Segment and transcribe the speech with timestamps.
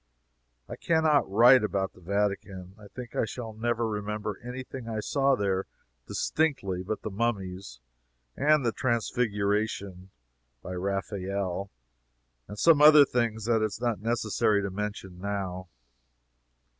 [0.67, 2.73] I can not write about the Vatican.
[2.79, 5.67] I think I shall never remember any thing I saw there
[6.07, 7.81] distinctly but the mummies,
[8.35, 10.09] and the Transfiguration,
[10.63, 11.69] by Raphael,
[12.47, 15.69] and some other things it is not necessary to mention now.